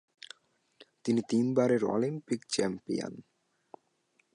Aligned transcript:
তিনি 1.03 1.21
তিনবারের 1.29 1.81
Olympic 1.85 2.41
champion. 2.49 3.13